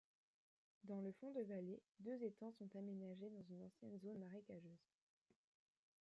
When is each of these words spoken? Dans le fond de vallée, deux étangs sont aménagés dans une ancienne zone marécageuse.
Dans 0.85 0.99
le 0.99 1.11
fond 1.11 1.29
de 1.29 1.43
vallée, 1.43 1.79
deux 1.99 2.23
étangs 2.23 2.51
sont 2.57 2.75
aménagés 2.75 3.29
dans 3.29 3.43
une 3.51 3.61
ancienne 3.61 3.99
zone 3.99 4.17
marécageuse. 4.17 4.79